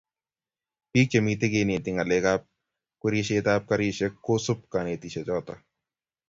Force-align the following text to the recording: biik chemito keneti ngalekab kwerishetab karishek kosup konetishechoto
biik 0.91 1.07
chemito 1.11 1.45
keneti 1.53 1.89
ngalekab 1.95 2.41
kwerishetab 2.99 3.61
karishek 3.69 4.13
kosup 4.25 4.59
konetishechoto 4.71 5.53